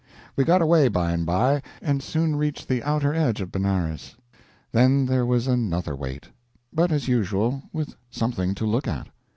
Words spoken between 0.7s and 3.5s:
by and by, and soon reached the outer edge